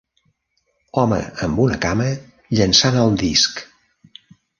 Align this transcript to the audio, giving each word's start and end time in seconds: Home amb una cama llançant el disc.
Home 1.01 1.19
amb 1.47 1.61
una 1.65 1.77
cama 1.83 2.07
llançant 2.61 2.97
el 3.03 3.13
disc. 3.25 3.63